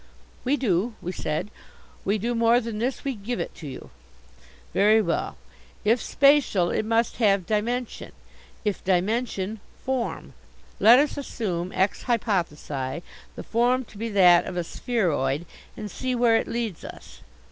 [0.43, 1.51] "We do," we said,
[2.05, 3.91] "we do more than this, we give it to you."
[4.73, 5.37] "Very well.
[5.85, 8.11] If spacial, it must have dimension:
[8.65, 10.33] if dimension form.
[10.79, 13.03] Let us assume ex hypothesi
[13.35, 15.45] the form to be that of a spheroid
[15.77, 17.21] and see where it leads us."